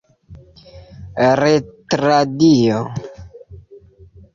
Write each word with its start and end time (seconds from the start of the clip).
retradio 1.39 2.81